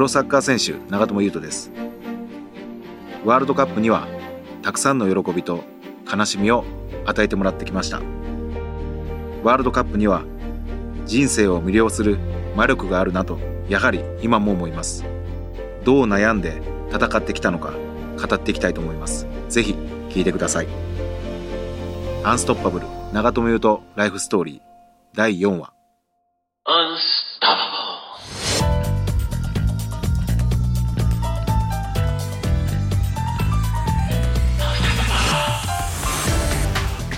[0.00, 1.70] プロサッカー選手長友佑都です。
[3.22, 4.08] ワールドカップには
[4.62, 5.62] たくさんの喜びと
[6.10, 6.64] 悲しみを
[7.04, 7.98] 与えてもらってきました。
[9.44, 10.24] ワールドカップには
[11.04, 12.18] 人生を魅了する
[12.56, 15.04] 魔力があるなとやはり今も思います。
[15.84, 17.74] どう悩んで戦ってきたのか
[18.26, 19.26] 語っていきたいと思います。
[19.50, 19.74] ぜひ
[20.08, 20.68] 聞いてください。
[22.24, 24.60] アンストッパブル長友佑都ライフストーリー
[25.14, 25.74] 第4話。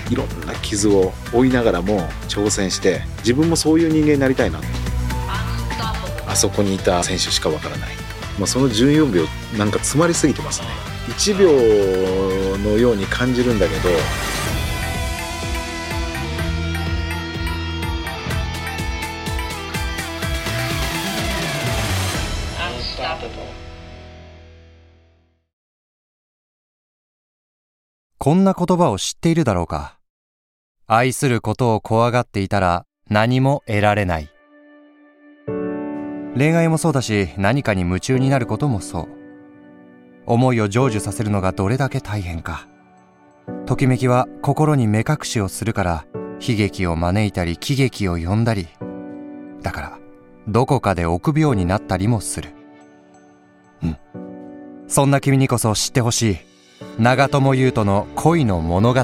[0.09, 4.59] いろんな傷を負いながらも挑戦して自分もそういう人間になりたいな
[6.27, 7.89] あそこにいた選手しかわからない、
[8.39, 9.25] まあ、その14秒
[9.57, 10.67] なんか詰まりすぎてますね。
[11.09, 13.89] 1秒のように感じるんだけど
[28.23, 29.99] こんな言葉を知っているだろうか。
[30.87, 34.29] 愛することを怖がっていたら何も得られない。
[36.37, 39.07] 恋愛もそうだし何かに夢中になることもそう。
[40.25, 42.69] 思いを成就させるのがどれだけ大変か。
[43.65, 46.05] ときめきは心に目隠しをするから
[46.39, 48.69] 悲劇を招いたり喜劇を呼んだり。
[49.61, 49.99] だから
[50.47, 52.51] どこかで臆病になったりもする。
[53.83, 53.97] うん。
[54.87, 56.52] そんな君にこそ知ってほしい。
[56.99, 59.03] 長友佑都の恋の物語を。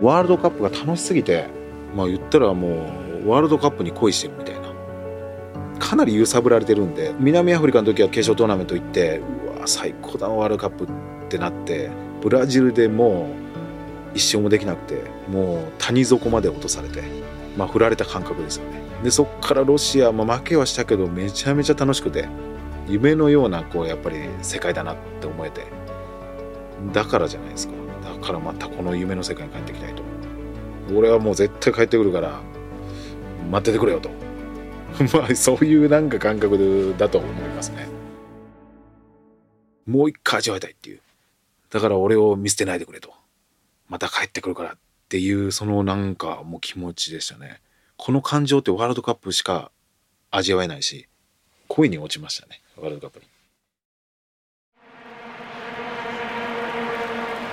[0.00, 1.46] ワールドカップが楽しすぎて
[1.94, 2.68] まあ言ったらも
[3.24, 4.70] うワールドカップに恋してるみたいな。
[5.78, 9.18] かなり揺さぶられてるんで南アフリカの時は決勝トーナメント行って
[9.56, 10.88] うわ最高だワールドカップっ
[11.28, 13.28] てなってブラジルでも
[14.14, 17.02] う一勝もできなくてもう谷底まで落とされて
[17.56, 18.80] まあ振られた感覚ですよね。
[19.02, 22.28] でそっからロシア、まあ、負けはしたけどめちゃめちゃ楽しくて
[22.88, 25.66] 夢のようなこうやっぱり世界だなって思えて。
[26.92, 27.74] だからじゃないですか。
[28.02, 30.02] だからまたこの夢の世界に帰ってきたいと。
[30.94, 32.40] 俺はもう絶対帰ってくるから
[33.50, 34.10] 待っててくれよと。
[35.16, 37.88] まあそういうなんか感覚だと思いますね。
[39.86, 41.00] もう一回味わいたいっていう。
[41.70, 43.12] だから俺を見捨てないでくれと。
[43.88, 47.60] また帰ってくるからっていうそのなんかもう気持ちでしたね。
[47.96, 49.70] この感情ってワールドカップしか
[50.30, 51.08] 味わえないし
[51.70, 53.26] 恋に落ちましたねワールドカップに。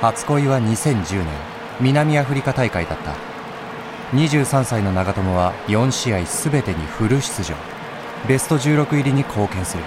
[0.01, 1.25] 初恋は2010年
[1.79, 3.15] 南アフリカ大会だった。
[4.15, 7.55] 23歳の長友は4試合全てにフル出場。
[8.27, 9.83] ベスト16入りに貢献する。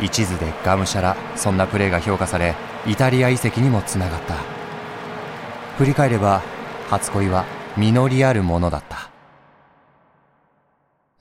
[0.00, 2.54] 一途でがむしゃらそんなプレーが評価され
[2.86, 4.34] イタリア移籍にもつながった。
[5.78, 6.42] 振り返れば
[6.88, 7.44] 初恋は
[7.76, 9.10] 実りあるものだった。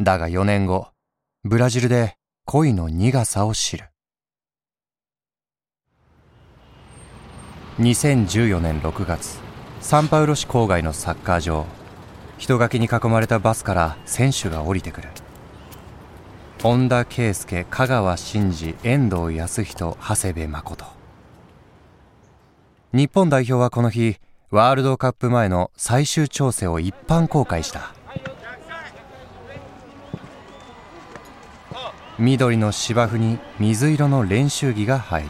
[0.02, 0.88] だが4年後
[1.48, 3.86] ブラジルで恋の苦さを知る。
[7.78, 9.38] 2014年6月
[9.80, 11.68] サンパウロ市郊外のサッカー場
[12.40, 15.10] 人垣に囲まれたバスから選手が降りてくる。
[16.64, 20.86] 本田圭佑香川真司遠藤康人長谷部誠。
[22.92, 24.18] 日本代表はこの日
[24.50, 27.95] ワールドカップ前の最終調整を一般公開した。
[32.18, 35.30] 緑の芝生に水色の練習着が入る。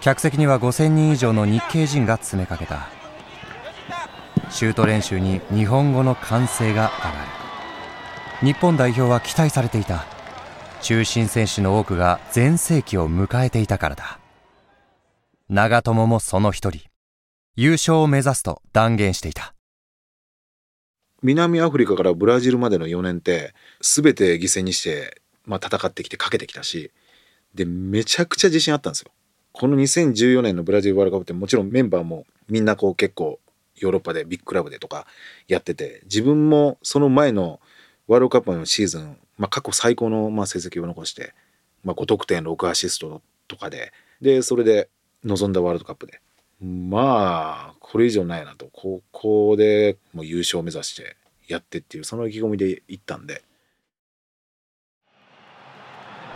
[0.00, 2.88] 客席には5000人以上の日系人が詰めかけた。
[4.50, 7.24] シュート練習に日本語の歓声が上が
[8.42, 8.46] る。
[8.46, 10.06] 日本代表は期待されていた。
[10.80, 14.18] 中心選手の多くが全盛期を迎えていたからだ。
[15.48, 16.88] 長友もその一人。
[17.56, 19.54] 優勝を目指すと断言していた。
[21.22, 26.90] 南アフリカからブラジルまでの4年って全て犠牲にしてまあ、戦ってきてかけてきたし
[27.54, 29.10] でめちゃくちゃ自信あったんですよ。
[29.52, 33.38] この2014年のブラジルワールドカップってもちろんメンバーもみんなこう結構
[33.76, 35.06] ヨーロッパでビッグクラブでとか
[35.46, 37.60] やってて自分もその前の
[38.08, 41.34] ワールドカップのシーズン、まあ、過去最高のまあ成績を残して、
[41.84, 44.88] まあ、5得点6アシストとかででそれで
[45.22, 46.20] 臨んだワールドカップで
[46.60, 51.16] まあこれ以上ないなとここでもう優勝を目指して
[51.46, 53.42] やってっていうその意気込みで行ったんで。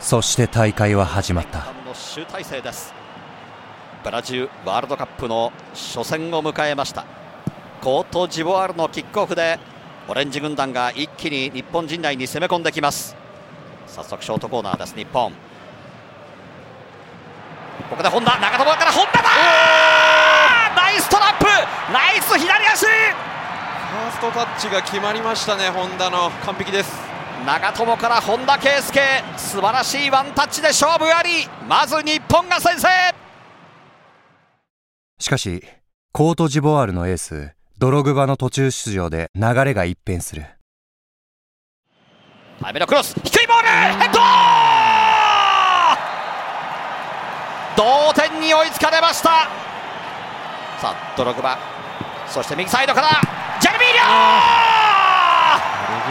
[0.00, 1.66] そして大会は始まった。
[1.92, 2.94] 集大成です。
[4.04, 7.04] ブラジルワールドカップの初戦を迎えました。
[7.82, 9.58] コートジボワールのキックオフで
[10.08, 13.16] オレンジ軍団が一気に日本陣内に攻め込んできます。
[13.86, 15.32] 早速ショートコーナーです日本。
[17.90, 19.28] ここで本田長友から本田だ!
[20.76, 21.46] ナイストラップ!
[21.92, 22.86] ナイス左足!
[22.86, 27.07] ファーストタッチが決まりましたね本田の完璧です
[27.46, 29.00] 長友から本田圭佑。
[29.36, 31.46] 素晴らしいワンタッチで勝負あり。
[31.68, 32.88] まず日本が先制。
[35.18, 35.64] しかし
[36.12, 40.46] コートジボワールのエースドログバの途中出場で流れが一変する。
[42.60, 43.14] タイメのクロス。
[43.14, 43.68] 低いボール。
[43.68, 44.18] ヘッド
[47.76, 49.28] 同点に追いつかれました。
[50.80, 51.58] さあドログバ。
[52.26, 53.08] そして右サイドから。
[53.60, 54.67] ジェレミーリョ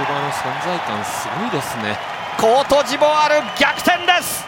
[0.05, 1.97] バの存在感すごいですね。
[2.39, 4.45] コートジボワール逆転です！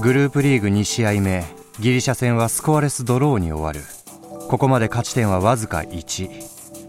[0.00, 1.44] グループリーグ2試合目
[1.78, 3.80] ギリシャ戦はスコアレスドローに終わる。
[4.48, 6.30] ここまで勝ち点はわずか1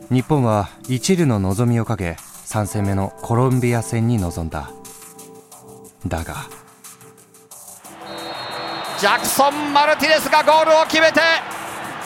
[0.10, 4.72] 日本は一縷の望みをかけ3戦目のコロンビア戦に臨んだ。
[6.08, 6.36] だが
[9.00, 11.20] ジャクソン・マルティネスがゴールを決めて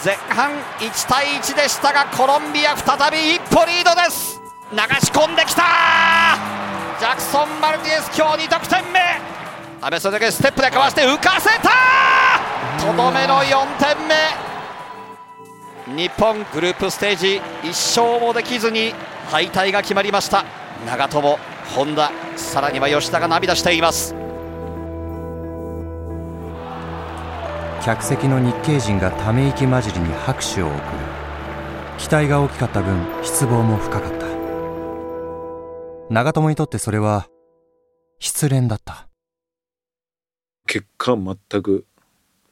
[0.05, 4.39] 前半1対1でしたがコロンビア再び一歩リードです。
[4.71, 5.63] 流し込んできた。
[6.99, 8.99] ジャクソン・マルティネス今日2得点目。
[9.81, 11.71] 阿部総理だけステップでかわして浮かせた。
[12.79, 13.97] とどめの4点
[15.97, 16.03] 目。
[16.03, 18.93] 日本グループステージ1勝もできずに
[19.31, 20.45] 敗退が決まりました。
[20.85, 21.39] 長友
[21.75, 24.13] 本田さらには吉田が涙しています。
[27.83, 30.81] 客席の2慶人がため息混じりに拍手を送る。
[31.99, 34.25] 期待が大きかった分失望も深かった。
[36.09, 37.27] 長友にとってそれは
[38.17, 39.07] 失恋だった。
[40.65, 41.85] 結果全く、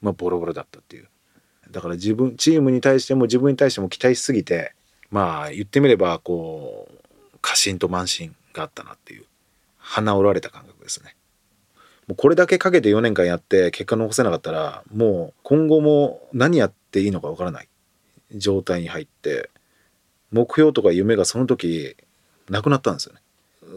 [0.00, 1.08] まあ、ボロボロだったっていう。
[1.72, 4.72] だから自分チームに対しても自分に対しても期待しすぎて
[5.10, 9.24] まあ言ってみればこう過信と慢心があったなっていう。
[9.78, 11.16] 鼻折られた感覚ですね。
[12.06, 17.68] もうこれだけかけて4年間やって結果残せなかったらもう今後も何やっていいのかわからない。
[18.32, 19.50] 状態に入って
[20.32, 21.96] 目標とか夢がその時
[22.50, 23.20] なくなったんですよね。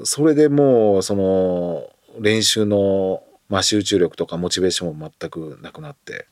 [0.04, 1.90] それでもうその
[2.20, 6.28] 練習のま、集中力とかモチベーションも全くなくなって、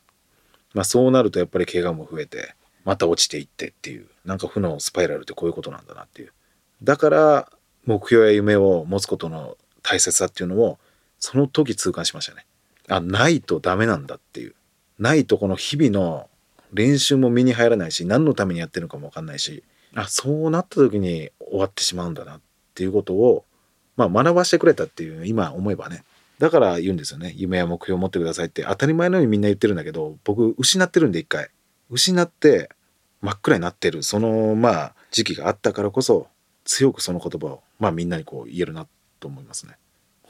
[0.74, 2.54] まあ、そうなるとやっぱり怪我も増えて
[2.84, 6.32] また落ちていってっていうなんか負のスパイラルってこういうことなんだなっていう。
[6.82, 7.52] だから
[7.86, 10.78] 目標や夢を持つことの大切さっていうのを
[11.18, 12.46] その時痛感しましたね。
[12.88, 14.54] あないとダメなんだっていう。
[14.98, 16.28] ないとこの日々の
[16.72, 19.62] 練習も身に入らないし何のためにやってるのかも分かんないし
[19.94, 22.40] あそうなった時に終わってしまうんだなっ
[22.74, 23.44] ていうことを
[23.96, 26.04] まあ学ばしてくれたっていう今思えばね。
[26.38, 27.32] だから言うんですよね。
[27.34, 28.64] 夢や目標を持ってくださいって。
[28.64, 31.48] 当たり前のようにみんな言ってるんだけど僕失ってるんで一回。
[31.88, 32.68] 失って
[33.22, 34.02] 真っ暗になってる。
[34.02, 36.26] そのまあ時期があったからこそ
[36.64, 38.86] 強くその言葉をまあみんなにこう言えるな
[39.18, 39.76] と思いますね。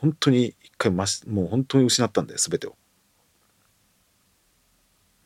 [0.07, 2.77] 本当に一回ましもう本当に失ったんで全てを。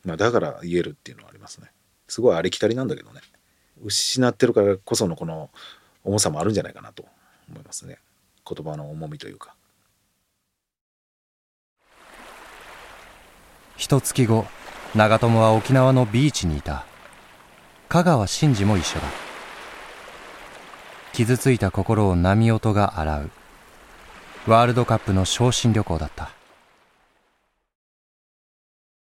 [0.03, 1.71] まあだから言えるっていうのはありますね。
[2.07, 3.21] すごいありきたりなんだけどね。
[3.83, 5.51] 失ってるからこそのこの
[6.03, 7.05] 重さもあるんじゃないかなと
[7.47, 7.99] 思いますね。
[8.47, 9.55] 言葉の重みというか。
[13.77, 14.45] 一月後
[14.95, 16.85] 長友は沖縄のビーチにいた。
[17.87, 19.05] 香川真司も一緒だ。
[21.13, 23.31] 傷ついた心を波音が洗う。
[24.47, 26.31] ワールドカップの昇進旅行だった。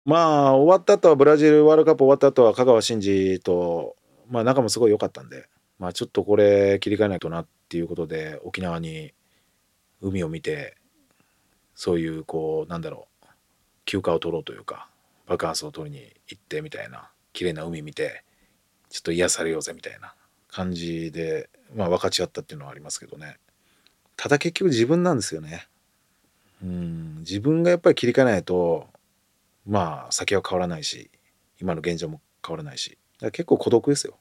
[0.03, 3.95] まあ終わった後はブラジルワールドカップ終わった後は香川真司と
[4.29, 5.47] まあ仲もすごい良かったんで
[5.79, 9.13] まあちょっとこれ切り替えないとなっていうことで沖縄に
[10.01, 10.77] 海を見て
[11.75, 13.25] そういうこうなんだろう
[13.85, 14.87] 休暇を取ろうというか
[15.27, 18.23] バカンスを取りに行ってみたいな綺麗な海見て
[18.89, 20.15] ちょっと癒されようぜみたいな
[20.49, 23.37] 感じでまあ分かち合ったっていうのはありますけどね。
[24.17, 25.67] ただ結局自分なんですよね。
[26.63, 27.19] うん。
[27.19, 28.87] 自分がやっぱり切り替えないと
[29.65, 31.09] まあ先は変わらないし
[31.61, 32.97] 今の現状も変わらないし。
[33.19, 34.17] 結構孤独ですよ。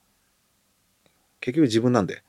[1.40, 2.22] 結局自分なんで。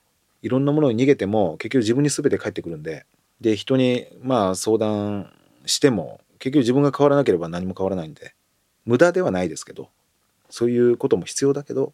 [0.43, 3.05] いろんなものに逃げても結局自分に全て返ってくるんで。
[3.41, 5.31] で人にまあ相談
[5.65, 8.33] しても結局自分が変わらなければ何も変わらないんで。
[8.85, 9.89] 無駄ではないですけど。
[10.49, 11.93] そういうことも必要だけど。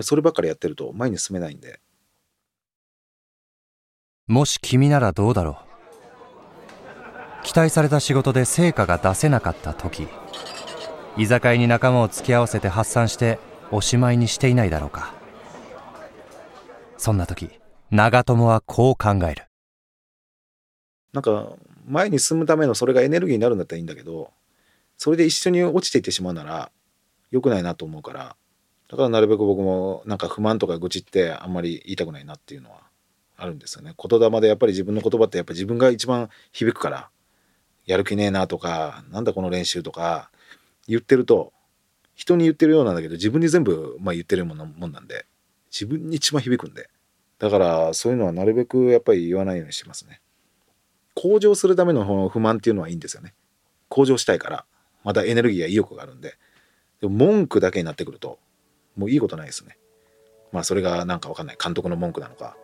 [0.00, 1.80] そればっかりやってると前に進めないんで。
[4.28, 5.58] もし君ならどうだろ
[7.40, 7.44] う。
[7.44, 10.06] 期待された仕事で成果が出せなかった時
[11.16, 13.40] 居酒屋に仲間を付き合わせて発散して
[13.72, 15.12] おしまいにしていないだろうか。
[16.96, 17.50] そんな時
[17.90, 19.44] 長友はこう考える。
[21.12, 24.30] なんか前に進むためのそれがエネルギーになるんだったらいいんだけど
[24.96, 26.70] それで一緒に落ちていってしまうなら
[27.32, 28.36] 良くないなと思うから。
[28.88, 32.91] だからなるべく僕もなんか不満とか愚痴ってあんまり言いたくないなっていうのは
[33.42, 33.92] あるんですよね。
[33.98, 37.10] 言霊でやっぱり自分の言葉ってやっぱ自分が一番響くから
[37.86, 40.30] やる気ねえなとかなんだこの練習とか
[40.86, 41.52] 言ってると
[42.14, 45.26] 人に言ってるようなんだけど自分に全部まあ言ってるもんもんなんで
[45.72, 46.88] 自分に一番響くんで。
[47.40, 50.20] だからそういうのはなるべくやっぱり言わないようにしますね。
[51.14, 53.34] 向上するための不満っていうのはいいんですよね。
[53.88, 54.64] 向上したいから
[55.02, 56.36] またエネルギーや意欲があるんで。
[57.00, 58.38] でも文句だけになってくると
[58.96, 59.76] もういいことないですね。
[60.52, 61.56] まあそれがなんかわかんない。
[61.60, 62.56] 監督の文句なのか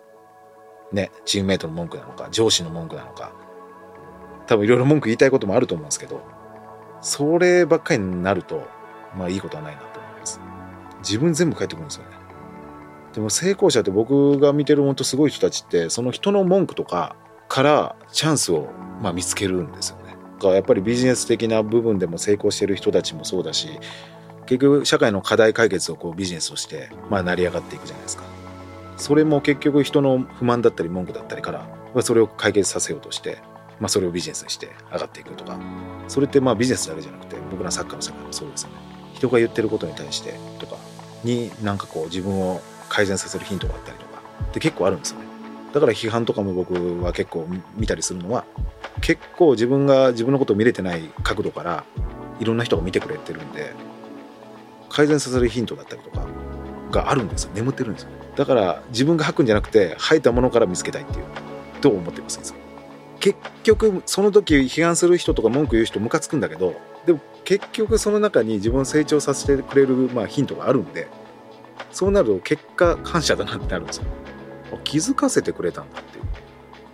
[0.93, 3.33] ねチームメイトの文句なのか上司の文句なのか
[4.47, 6.23] 多分いろいろ文句言いたいこともあると思うんですけど
[7.01, 8.67] そればっかりになると
[9.17, 10.41] まあいいことはないなと思います。
[10.99, 12.11] 自分全部返ってくるんですよね。
[13.15, 17.17] でも成功者って僕が見てる本当すごい人たちってその人の文句とか
[17.49, 18.69] からチャンスを
[19.01, 20.17] まあ見つけるんですよね。
[20.39, 23.69] かやっぱりビジネス的な部分でも成功してる人たちもそうだし
[24.47, 28.23] 結局社会の課題解決をこうビジネスとしてまあ成り上がっていくじゃないですか。
[28.99, 33.39] それも結局人の不満だったり文句だったりからそれを解決させようとして、
[33.81, 35.59] まあ、それをビジネスにして上がっていくとか。
[36.09, 38.77] それってまあビジネスだけじゃなくて僕らサッカーの世界もそうですよね。
[39.15, 40.77] 人が言ってることに対してとか
[41.23, 45.27] になんかこう自分を改善させるヒントがあったりとかって結構あるんですよね。
[45.73, 48.45] だから批判とかも僕は結構見たりするのは
[49.03, 51.85] 結構自分が自分のことを見れてない角度から
[52.41, 53.75] いろんな人が見てくれてるんで
[54.89, 56.27] 改善させるヒントだったりとか
[56.91, 57.51] があるんですよ。
[57.55, 58.11] 眠ってるんですよ。
[58.39, 61.27] だから自分が吐くんじゃなくて吐いたものから見つけたいっていう。
[61.81, 62.55] と思ってます？
[63.21, 71.09] 結局その時批判する人とか文句言う人ムカつくんだけどでも結局その中に自分を成長させてくれる、まあ、ヒントがあるんで
[71.91, 74.05] そうなると結果感謝だなってなるんですよ。
[74.85, 76.25] 気づかせてくれたんだっていう。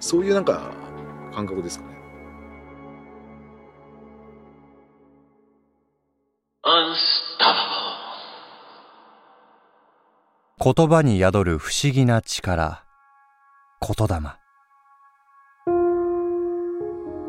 [0.01, 0.71] そういうなんか
[1.35, 1.95] 感覚ですかね。
[10.65, 12.83] 言葉に宿る不思議な力。
[13.83, 14.15] 言霊。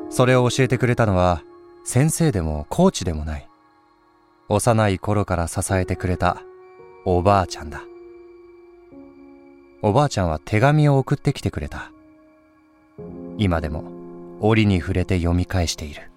[0.10, 1.44] それを教えてくれたのは
[1.84, 3.50] 先生でもコーチでもない
[4.48, 6.44] 幼い頃から支えてくれた
[7.04, 7.82] おばあちゃんだ。
[9.82, 11.92] おばあちゃんは手紙を送ってきてくれた。
[13.38, 13.84] 今でも
[14.40, 16.10] 折に触れて読み返している。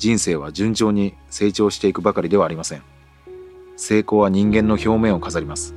[0.00, 2.82] 人生は順調に成長していくばかりではありません。
[3.76, 5.74] 成功は人間の表面を飾ります。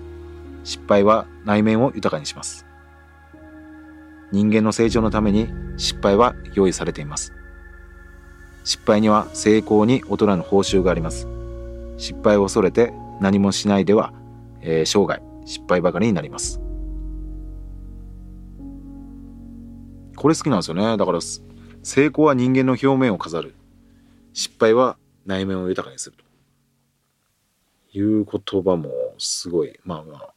[0.64, 2.66] 失敗は内面を豊かにします。
[4.32, 7.34] 人間の成長のために失敗は用意されています。
[8.64, 11.28] 失敗には成功に劣らぬ報酬があります。
[11.98, 14.14] 失敗を恐れて何もしないでは、
[14.62, 16.62] えー、生涯失敗ばかりになります。
[20.16, 20.96] これ好きなんですよね。
[20.96, 21.20] だから
[21.84, 23.56] 成功は人間の表面を飾る。
[24.34, 26.24] 失敗は内面を豊かにすると。
[27.96, 30.34] いう言葉もすごいまあまあ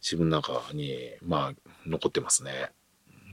[0.00, 2.70] 自分の中にまあ残ってますね。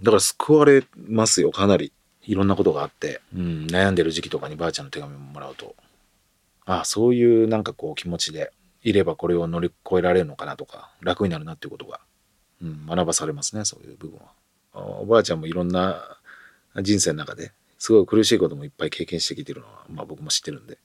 [0.01, 1.51] だから救われますよ。
[1.51, 1.93] かなり。
[2.27, 5.75] いろんなことがあって、うん、悩んでる時期とかにばあちゃんの手紙ももらうと。
[6.65, 11.99] ああそういうなんかこう気持ちでいればこれを乗り越えられるのかなとか楽になるなっていうことが、
[12.63, 14.31] うん、学ばされますねそういう部分は。
[15.01, 16.17] おばあちゃんもいろんな
[16.81, 17.51] 人生の中で
[17.85, 20.79] すごい苦しいこともいっぱい経験してきてるのは、まあ、僕も知ってるんで。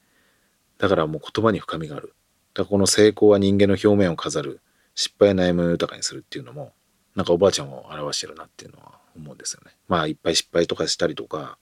[0.76, 2.14] だからもう言葉に深みがある。
[2.52, 4.60] だからこの成功は人間の表面を飾る
[4.94, 6.74] 失敗や悩みを豊かにするっていうのも
[7.16, 9.74] なんかおばあちゃんを表してるなっていうのは思うんですよね。
[9.88, 11.56] まあいっぱい失敗とかしたりとか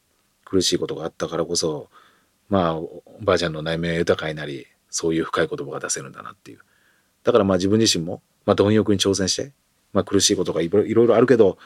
[0.45, 1.89] 苦しいことがあったからこそ
[2.49, 6.59] まあおばあちゃんの内面は豊かになりそういう深い言葉が出せるんだなっていう。
[7.23, 9.53] だからまあ自分自身も、まあ、貪欲に挑戦して、
[9.93, 11.59] まあ、苦しいことがいろいろあるけど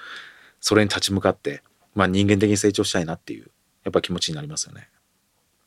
[0.61, 1.63] それに立ち向かって
[1.95, 3.51] まあ人間的に成長したいなっていう。
[3.85, 4.89] やっぱ気持ちになりますよね。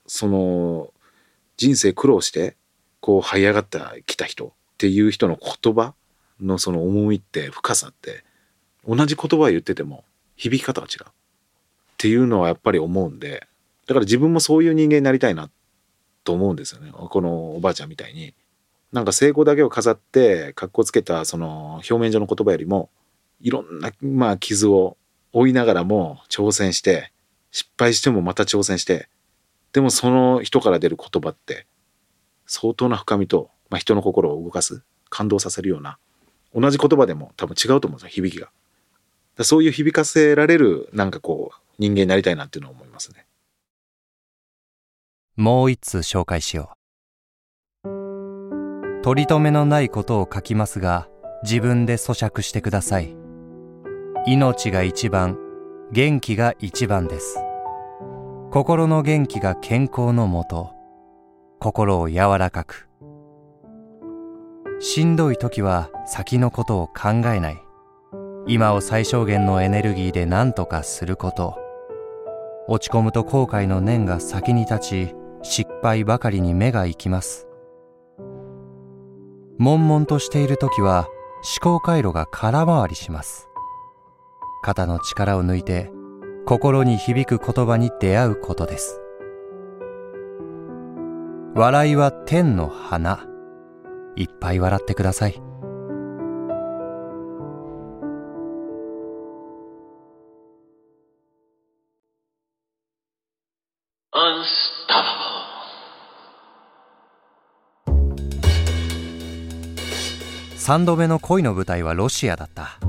[0.08, 0.94] その
[1.58, 2.56] 人生苦労して
[3.00, 5.94] こう這い上がってきた人っていう人の言葉
[6.42, 8.24] のその重みって深さって
[8.88, 10.04] 同じ言葉を言ってても
[10.36, 11.04] 響き方が違う。
[11.08, 11.12] っ
[11.98, 13.48] ていうのはやっぱり思うんで
[13.88, 15.50] だから自分もそういう人間になりたいな
[16.24, 16.92] と思うんですよね。
[16.92, 18.34] このおばあちゃんみたいに。
[18.92, 22.90] なんか成功だけを飾ってかっこつけたその表面上の言葉よりも
[23.42, 24.96] いろんなまあ傷を
[25.34, 27.12] 追いながらも挑戦して
[27.56, 29.08] 失敗してもまた挑戦して
[29.72, 31.66] でもその人から出る言葉って
[32.46, 35.98] 相当な深みと、まあ、人の心を動かす感動させるような
[36.54, 38.50] 同じ言葉でも多分違うと思うんですよ響きが。
[39.46, 43.26] そういう響かせられるなんかこう人間になりたいなっていうのを思いますね。
[45.38, 46.76] もう一通紹介しよ
[47.86, 49.02] う。
[49.02, 51.08] 取り留めのないことを書きますが
[51.44, 53.16] 自分で咀嚼してください。
[54.26, 55.45] 命が一番
[55.92, 57.38] 元気が一番です。
[58.52, 60.72] 心の元気が健康のもと
[61.60, 62.90] 心を柔らかく。
[64.80, 67.62] しんどい時は先のことを考えない。
[68.48, 71.56] 今を最小限のエネルギーで何とかすること。
[72.68, 77.48] 落ち込むと後悔の念が先に立ち失敗ばかりに目が行きます。
[79.60, 81.08] 悶々としている時は
[81.62, 83.48] 思考回路が空回りします。
[84.66, 85.92] 肩の力を抜いて
[86.48, 89.00] 心に響く言葉に出会うことです。
[91.54, 93.28] 笑いは天の花。
[94.16, 95.40] いっぱい笑ってください。
[110.58, 112.80] 3度目の恋の舞台はロシアだった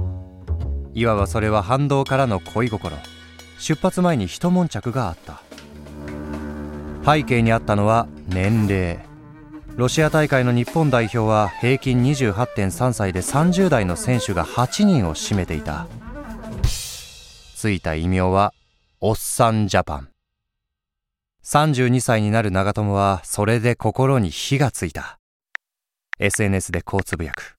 [0.97, 2.97] いわばそれは反動からの恋心。
[3.59, 5.43] 出発前に一悶着があった。
[7.05, 9.01] 背景にあったのは年齢。
[9.77, 15.87] ロシア大会の日本代表は平均28.3歳で30代の選手が8人を占めていた。
[17.55, 18.55] ついた異名は
[18.99, 20.09] おっさんジャパン。
[21.45, 25.19] 32歳になる長友はそれで心に火がついた。
[26.19, 27.56] SNS でこうつぶやく。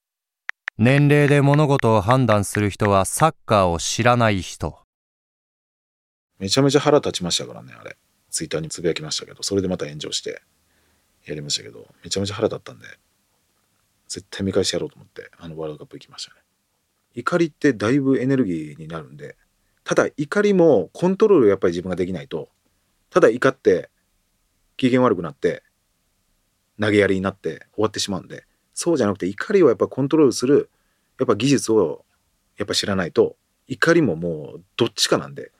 [0.79, 4.77] 年齢で物事を判断する人はサッカーを知らない人。
[6.37, 7.97] めちゃめちゃ腹立ちましたからね、あれ。
[8.29, 10.43] ツイッターにつぶやきましたけど、それでまた炎上して
[11.25, 12.85] やりましたけど、めちゃめちゃ腹立ったんで、
[14.07, 16.41] 絶対見返してやろうと思って、あのワールドカップ行きましたね。
[17.15, 19.35] 怒りってだいぶエネルギーになるんで、
[19.83, 22.49] ただ怒りもコントロールやっぱり自分ができないと、
[23.09, 23.89] ただ怒って
[24.75, 25.63] 機嫌悪くなって
[26.79, 28.45] 投げやりになって終わってしまうんで、
[28.79, 30.69] そうじゃなくて怒りをやっぱコントロールする
[31.19, 32.05] やっぱ技術を
[32.59, 33.35] やっぱ知らないと
[33.67, 35.51] 怒りももうどっちかなんで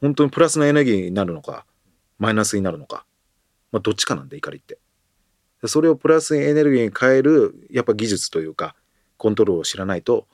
[0.00, 1.66] 本当にプラスのエネルギーになるのか
[2.18, 3.04] マイナスになるのか、
[3.70, 4.78] まあ、どっちかなんで怒りって
[5.66, 8.74] それをプラスエネルギーに変えるやっぱ技術というか
[9.18, 10.26] コントロールを知らないと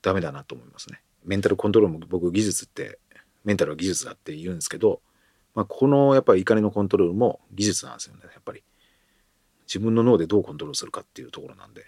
[0.00, 2.98] ダメだなと思いますねメンタルコントロールも僕技術って
[3.44, 5.02] メンタルは技術だって言うんですけど、
[5.54, 8.62] まあ、このやっぱり怒りのコントロールも技術なんですよねやっぱり。
[9.66, 11.84] 自分の脳でどうコントロールするかっていうところなんで。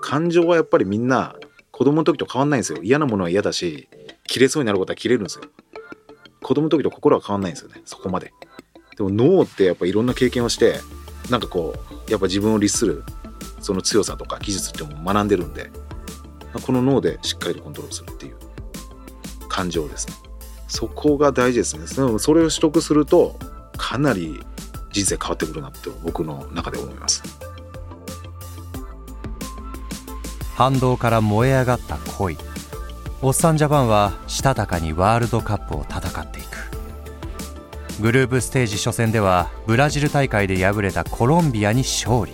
[0.00, 1.36] 感情はやっぱりみんな
[1.70, 2.82] 子供の時と変わんないんですよ。
[2.82, 3.88] 嫌なものは嫌だし
[4.24, 5.44] 切れそうになることは切れるんですよ。
[6.42, 7.80] 子供の時と心は変わんないんですよね。
[7.84, 8.32] そこまで。
[8.96, 10.80] でも脳ってやっぱいろんな経験をして
[11.30, 11.74] なんかこ
[12.08, 13.04] うやっぱ自分を律する
[13.60, 15.70] その強さとか技術っても学んでるんで
[16.66, 18.36] この脳でしっかりとコントロールするっていう
[19.48, 20.14] 感情ですね。
[20.68, 21.86] そこが大事ですね。
[21.86, 23.38] それを取得すると
[23.76, 24.40] かなり
[24.92, 27.22] 人生変わってくるなって僕の中で思います。
[30.54, 32.36] 反動から燃え上がった恋。
[33.22, 36.70] おっさんジャパンはしたたかにワールドカップを戦っていく。
[38.00, 42.32] グループステージ初戦ではブラジル大会で敗れたコロンビアに勝利。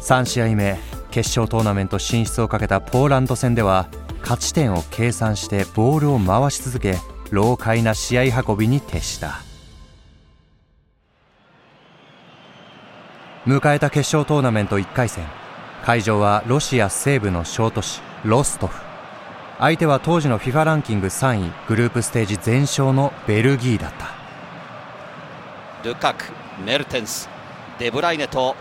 [0.00, 0.78] 3試合目
[1.10, 3.88] 決勝トーナメント進出をかけたポーランド戦では
[4.22, 6.96] 勝ち点を計算してボールを回し続け
[7.30, 9.51] 老快な試合運びに徹した。
[13.44, 15.26] 迎えた決勝トーナメント1回戦。
[15.84, 18.80] 会場はロシア西部の小都市ロストフ。
[19.58, 24.10] 相手は当時の FIFA ランキング3位グループステージ全勝のベルギーだった。
[25.82, 26.26] ルカク、
[26.64, 27.28] メルテンス、
[27.80, 28.54] デブライネと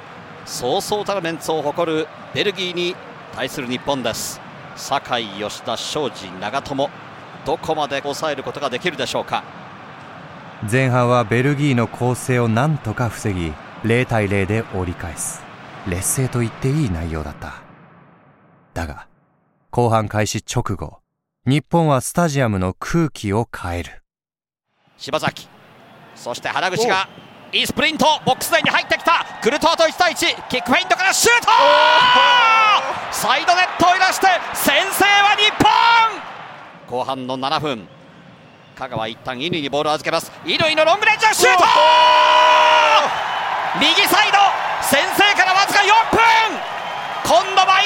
[0.46, 2.96] そうそうたるメンツを誇るベルギーに
[3.36, 4.42] 対する日本です。
[4.76, 6.90] 酒井、吉田、庄司、長友
[7.46, 9.44] どこまで抑えることができるでしょうか。
[10.72, 15.42] 前半はベルギーの攻勢を何とか防ぎ0対0で折り返す。
[15.88, 17.64] 劣勢と言っていい内容だった。
[18.74, 19.08] だが
[19.72, 21.00] 後半開始直後
[21.46, 24.04] 日本はスタジアムの空気を変える。
[24.98, 25.48] 柴崎。
[26.16, 27.10] そして原口が
[27.52, 29.26] いいスプリントボックス内に入ってきた。
[29.42, 31.48] クルトワと1対1キックフェイントからシュート!
[33.12, 35.50] サイドネットを揺らして先制は日
[36.88, 37.00] 本!
[37.00, 37.88] 後半の7分。
[38.76, 40.32] 香川一旦乾にボールを預けます。
[40.46, 42.31] 乾のロングレンジシュート
[43.80, 44.38] 右サイド
[44.82, 46.20] 先制からわずか4分。
[47.24, 47.80] 今度は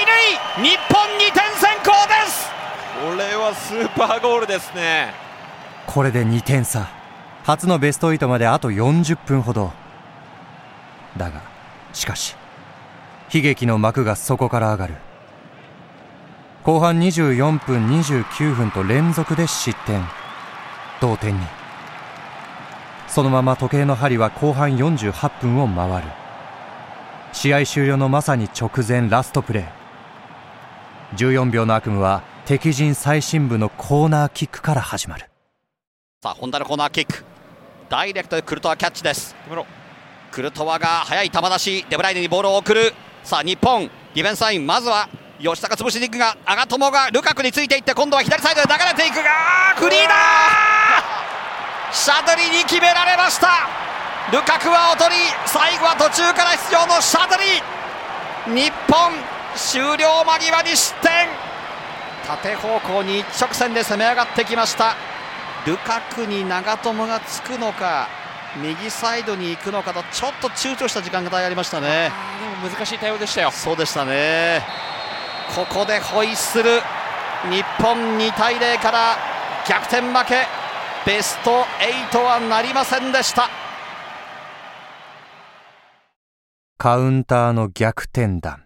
[0.56, 0.66] 乾。
[0.66, 2.50] 日本2点先行です。
[3.00, 5.14] これはスーパーゴールですね。
[5.86, 6.88] これで2点差。
[7.44, 9.74] 初のベスト8まであと40分ほど。
[11.18, 11.44] だが
[11.94, 12.36] しかし
[13.32, 14.96] 悲劇の幕がそこから上がる。
[16.64, 20.04] 後半24分29分と連続で失点。
[21.00, 21.46] 同点に
[23.08, 26.08] そのまま時計の針は後半48分を回る。
[27.34, 31.18] 試合終了のまさに直前ラストプレー。
[31.18, 35.30] 14秒の悪夢は敵陣最深部のコーナーキックから始まる。
[36.22, 37.24] さあ本田のコーナーキック。
[37.90, 39.36] ダイレクトでクルトワキャッチです。
[40.32, 41.86] クルトワが速い球出し。
[41.90, 42.94] デブライネにボールを送る。
[43.24, 43.90] さあ日本。
[44.14, 44.66] ディフェンスライン。
[44.66, 45.08] まずは
[45.40, 50.75] 吉高潰しに行くが長友がルカクについていって今度は左サイドで流れていくがフリーだ
[51.96, 53.70] シャドリに決められました。
[54.30, 57.38] ルカクはおとり最後は途中から出場のシャド
[58.54, 58.62] リ。
[58.62, 59.14] 日本
[59.56, 61.30] 終了間際に失点。
[62.28, 64.94] 縦方向に一直線で攻め上がってきました。
[65.66, 68.10] ルカクに長友がつくのか
[68.58, 72.12] 右サイドに行くのかとちょっと躊躇した時間がありましたね。
[72.62, 73.52] でも難しい対応でしたよ。
[73.52, 74.62] そうでしたね。
[75.56, 76.82] ここでホイッスル。
[77.50, 79.18] 日本2対0から
[79.66, 80.46] 逆転負け
[81.06, 83.48] ベスト8はなりませんでした。
[86.80, 88.66] カウンターの逆転弾。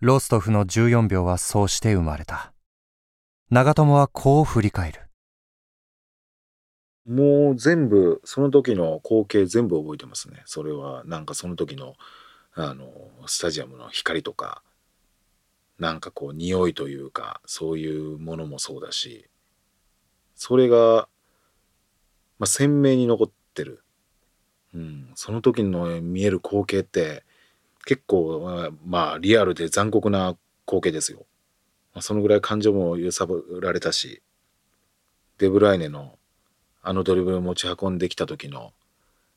[0.00, 2.52] ロストフの14秒はそうして生まれた。
[3.50, 5.00] 長友はこう振り返る。
[7.06, 10.42] もう全部その時の光景全部覚えてますね。
[10.44, 11.94] それはなんかその時の
[12.54, 12.86] あの
[13.26, 14.62] スタジアムの光とか
[15.78, 19.28] なんかこう匂いというかそういうものもそうだし
[20.38, 21.08] それが、
[22.38, 23.82] まあ、鮮明に残ってる、
[24.74, 27.24] うん、その時の見える光景って
[27.84, 31.20] 結構まあリアルで残酷な光景ですよ、
[31.94, 34.22] まあ、そのぐらい感情も揺さぶられたし
[35.38, 36.16] デブライネの
[36.82, 38.72] あのドリブルを持ち運んできた時の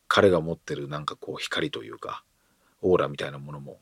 [0.07, 2.23] 彼が持ってるなんかこう光というか
[2.81, 3.77] オーラみたいなものも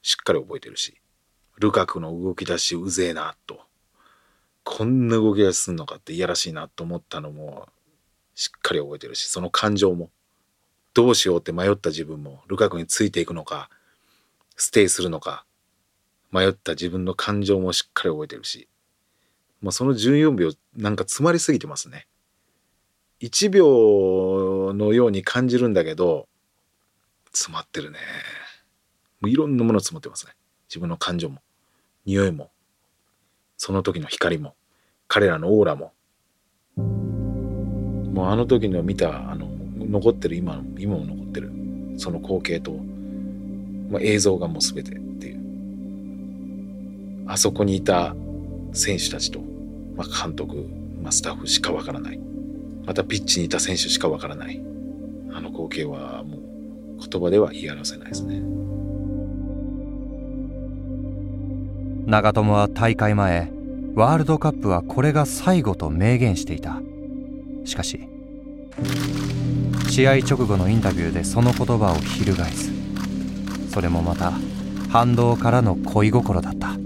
[0.00, 1.00] しっかり覚えてるし
[1.58, 3.60] ルカクの動き出しうぜえなと。
[4.64, 7.68] こんな動き出しすんのかっていやらしいなと思ったのも
[8.34, 10.10] しっかり覚えてるしその感情も。
[10.94, 13.70] どうしようって迷った自分もルカクについていくのか
[14.56, 15.46] ステイするのか
[16.30, 18.68] 迷った自分の感情もしっかり覚えてるし、
[19.60, 22.06] まあ、その14秒なんか詰まりすぎてますね。
[23.20, 26.28] 1秒のように感じるんだけど
[27.32, 27.98] 詰まってるね。
[29.20, 30.32] もういろんなもの詰まってますね。
[30.68, 31.40] 自分の感情も
[32.04, 32.50] 匂いも
[33.56, 34.56] その時の光も
[35.06, 35.92] 彼らのオーラも
[38.12, 39.48] もうあの時の見たあの
[39.78, 41.50] 残ってる今今も残ってる
[41.96, 42.72] その光景と、
[43.90, 45.42] まあ、映像がもう全てっていう。
[47.26, 48.14] あそこにいた
[48.72, 49.40] 選手たちと、
[49.96, 50.68] まあ、監督、
[51.02, 52.20] まあ、スタッフしかわからない。
[52.84, 54.60] またピッチにいた選手しかわからない。
[55.32, 56.42] あの光景はもう
[57.08, 58.42] 言葉では言い表せないですね。
[62.06, 63.52] 長友は大会前
[63.94, 66.82] ワールドカップはこれが最後と明言していた。
[67.64, 68.08] しかし
[69.90, 72.70] 試合直後のインタビューでその言葉を翻す
[73.70, 74.32] それもまた
[74.90, 76.76] 反動からの恋心だった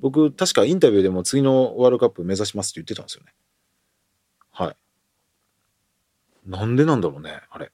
[0.00, 3.32] 僕確かインタビューでも次のワールドカップ目指しますって言ってたんですよね
[4.52, 4.76] はい。
[6.46, 7.70] なんでなんだろうね、あれ。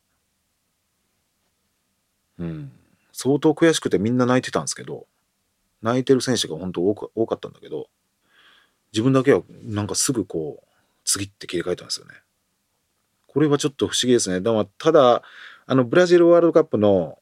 [2.38, 2.72] うん。
[3.12, 5.06] 相当悔しくてみんな泣いてたんですけど、
[5.82, 7.88] 泣いてる選手が本当多く多かったんだけど、
[8.92, 10.65] 自分だけはなんかすぐこう、
[11.06, 12.12] 次って切り替えたんですよね。
[13.26, 14.40] これはちょっと不思議ですね。
[14.40, 15.22] だからただ、
[15.66, 17.18] あの、ブラジルワールドカップの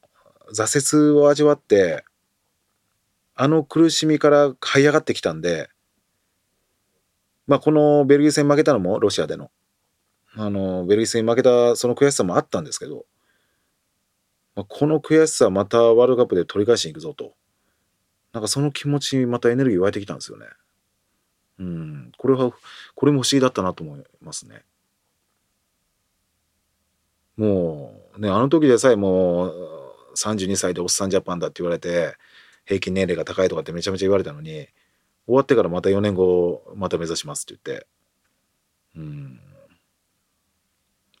[0.53, 2.03] 挫折を味わって、
[3.35, 5.69] あの苦しみから這い上がってきたんで、
[7.47, 9.51] まあ、このベルギー戦負けたのもロシアでの、
[10.35, 13.05] あの、ベルギー戦負けたその悔しさもあったんですけど、
[14.55, 17.33] まあ、この悔しさまたワールドカップで取り返しに行くぞと。
[18.31, 20.47] なんかその気持ちにまたエネルギー湧いてきたんですよね。
[21.59, 22.51] うん、これは、
[22.95, 24.63] これも不思議だったなと思いますね。
[27.37, 32.15] もう、ね、あの時でさえもう32歳でおっさんジャパンだって言われて、
[32.65, 34.67] 平均年齢が高いとかってめちゃめちゃ言われたのに、
[35.27, 37.87] 終わってからまた4年後また目指しますって言って。
[38.95, 39.39] うん。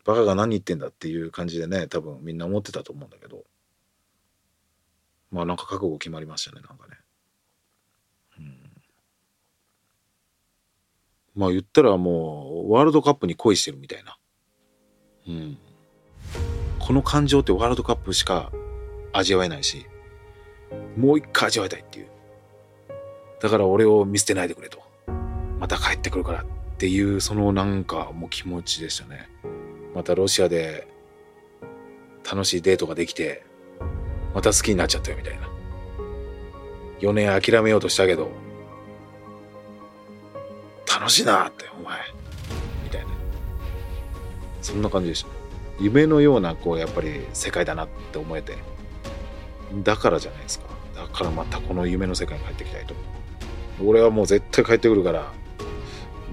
[0.05, 3.43] バカが何言ってんだっていう感じでね多分みんな思ってたと思うんだけど。
[5.31, 6.97] まあなんか覚悟決まりましたねなんかね
[8.39, 8.71] うん
[11.35, 14.17] まあ言ったらもうワールドカップに恋してるみたいな
[15.27, 15.57] うん
[16.79, 18.51] この感情ってワールドカップしか
[19.11, 19.85] 味わえないし
[20.97, 22.07] もう一回味わいたいっていう
[23.45, 24.79] だから俺を見捨てないでくれと。
[25.59, 26.45] また帰ってくるからっ
[26.77, 29.29] ていう、そのなんかもう気持ちでしたね。
[29.93, 30.87] またロシアで
[32.29, 33.45] 楽しいデートができて、
[34.33, 35.47] また好きになっちゃったよみたいな。
[37.01, 38.31] 4年諦めようとしたけど、
[41.05, 41.99] 楽しいなって、お前。
[42.83, 43.07] みたいな。
[44.63, 45.29] そんな感じでした。
[45.79, 48.57] 夢のような、こう、やっぱり世界だなって思えて。
[49.83, 50.65] だからじゃないですか。
[50.95, 52.95] だからまたこの夢の世界に帰ってきたいと。
[53.83, 55.31] 俺はもう絶対帰ってくるから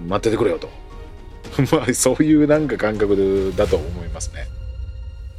[0.06, 0.68] 待っててくれよと
[1.76, 4.46] まあそういうなんか感覚だと思いますね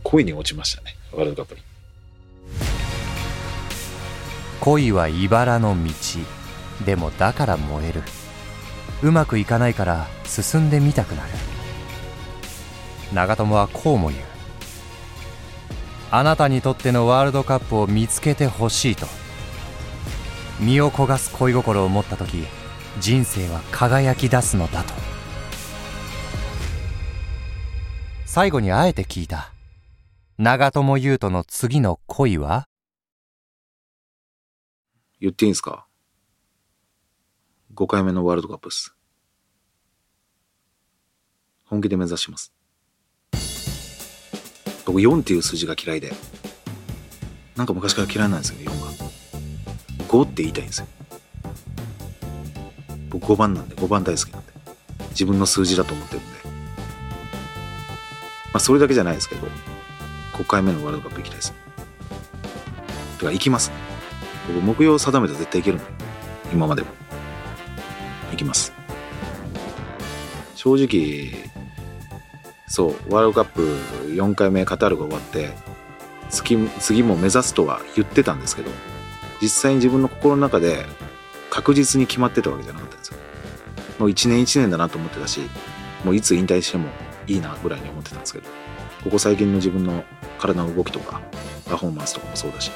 [0.04, 1.62] 恋に落ちましたねワールドカップに
[4.60, 5.92] 恋は茨の道
[6.86, 8.02] でもだから燃える
[9.04, 11.30] うまくいかないから進んでみたくなる。
[13.14, 14.22] 長友はこうも言う。
[16.10, 19.06] あなたにとってのワールドカップを見つけてほしいと。
[20.60, 22.46] 身を焦がす恋心を持った時
[23.00, 24.94] 人生は輝き出すのだと。
[28.26, 29.52] 最後にあえて聞いた。
[30.38, 32.68] 長友佑都の次の恋は？
[35.20, 35.88] 言っていいんすか
[37.76, 38.93] ?5 回目のワールドカップです。
[41.74, 42.54] 本気で目指します。
[44.86, 46.14] 僕4っていう数字が嫌いで、
[47.56, 50.08] なんか昔から嫌いなんですよね、4が。
[50.08, 50.88] 5って言いたいんですよ。
[53.10, 54.54] 僕5番なんで、5番大好きなんで。
[55.10, 56.30] 自分の数字だと思ってるんで。
[56.46, 56.52] ま
[58.54, 59.48] あ、それだけじゃないですけど、
[60.34, 61.54] 5回目のワールドカップ行きたいです。
[63.18, 63.72] てか、行きます。
[64.48, 65.84] 僕、目標を定めたら絶対行けるの。
[66.54, 66.90] 今までも。
[68.30, 68.72] 行きます。
[70.56, 71.63] 正直、
[72.74, 73.62] そう、ワールドカップ
[74.16, 75.52] 4回目カタールが終わって、
[76.32, 78.72] 次次も目指すとは言ってたんですけど、
[79.40, 80.88] 実際に自分の心の中で
[81.52, 83.18] 確実に決まってたわけじゃなかったんですよ。
[84.00, 85.42] もう1年1年だなと思ってたし、
[86.04, 86.90] もういつ引退しても
[87.28, 88.46] いいなぐらいに思ってたんですけど、
[89.04, 90.04] ここ最近の自分の
[90.40, 91.22] 体の動きとか、
[91.70, 92.72] パフォーマンスとかもそうだし、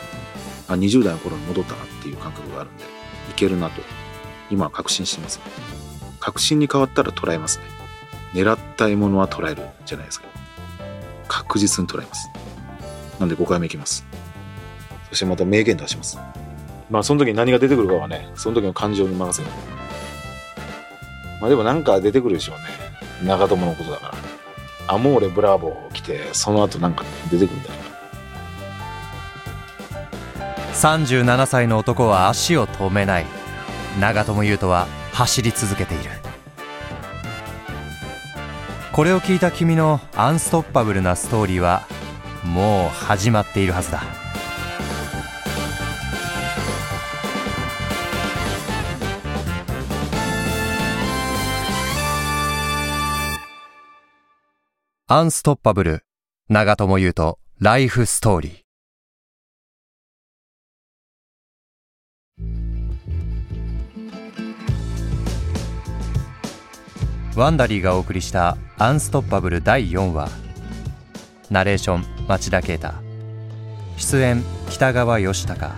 [0.67, 3.81] あ、20代の頃に戻ったなっていう感覚があるんで、いけるなと、
[4.51, 5.39] 今は確信してます、
[6.19, 7.76] 確信に変わったら捉えますね。
[8.33, 10.27] 狙った獲物は捉えるじゃないですか。
[11.27, 12.29] 確実に捉えます。
[13.19, 14.05] なんで5回目いきます。
[15.09, 16.19] そしてまた名言出します。
[16.89, 19.49] まあその時に何が出てくるかはね、その時の感情に任せる。
[21.41, 23.27] まあでもなんか出てくるでしょうね。
[23.27, 24.93] 長友のことだから。
[24.93, 27.75] アモーレブラボー来て、その後なんか出てくるんだよ
[30.77, 33.25] 37歳の男は足を止めない
[33.99, 36.26] 長友佑都は走り続けている
[38.97, 41.87] これを聞いた君のアンストッパブルなストーリーは
[42.43, 44.01] もう始まっているはずだ。
[55.05, 56.03] アンストッパブル
[56.49, 58.66] 長友佑都ライフストーリー。
[67.37, 70.27] ワンダリーがお送りした「アンストッパブル第4話」
[71.51, 72.93] ナレーション町田啓太。
[73.95, 75.75] 出演北川義孝。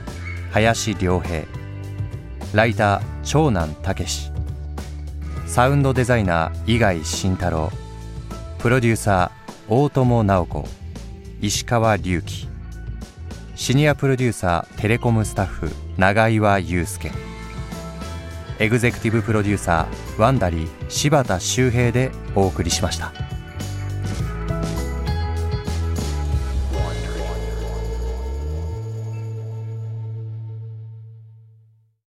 [0.51, 1.43] 林良平。
[2.53, 4.31] ライター長男武史
[5.47, 7.69] サウンドデザイナー伊貝慎太郎。
[8.59, 10.65] プロデューサー大友直子。
[11.41, 12.47] 石川隆樹。
[13.55, 17.28] シニアプロデューサーテレコムスタッフ永岩祐介。
[18.59, 23.28] エグゼクティブプロデューサーワンダリー柴田修平でお送りしました。